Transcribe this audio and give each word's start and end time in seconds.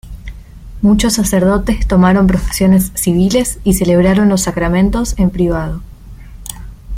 Muchos 0.81 1.13
sacerdotes 1.13 1.87
tomaron 1.87 2.25
profesiones 2.25 2.91
civiles 2.95 3.59
y 3.63 3.75
celebraron 3.75 4.29
los 4.29 4.41
sacramentos 4.41 5.13
en 5.19 5.29
privado. 5.29 5.83